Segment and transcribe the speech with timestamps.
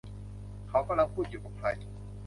[0.69, 1.67] เขากำลังพูดอยู่กับใคร